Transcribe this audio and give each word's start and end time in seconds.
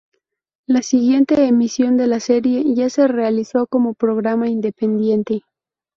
La 0.65 0.81
siguiente 0.81 1.35
emisión 1.45 1.95
de 1.95 2.07
la 2.07 2.19
serie 2.19 2.63
ya 2.73 2.89
se 2.89 3.07
realizó 3.07 3.67
como 3.67 3.93
programa 3.93 4.49
independiente. 4.49 5.43